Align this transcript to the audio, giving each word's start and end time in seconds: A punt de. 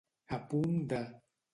A 0.37 0.39
punt 0.53 0.75
de. 0.95 1.05